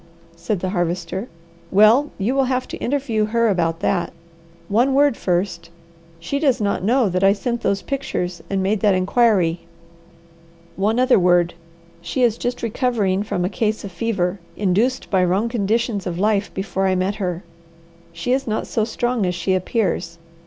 [0.35, 1.27] said the Harvester.
[1.69, 4.11] "Well you will have to interview her about that.
[4.67, 5.69] One word first.
[6.19, 9.59] She does not know that I sent those pictures and made that inquiry.
[10.75, 11.53] One other word.
[12.01, 16.51] She is just recovering from a case of fever, induced by wrong conditions of life
[16.51, 17.43] before I met her.
[18.11, 20.17] She is not so strong as she appears.